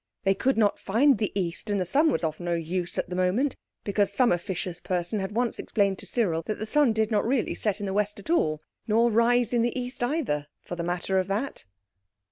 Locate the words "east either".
9.79-10.47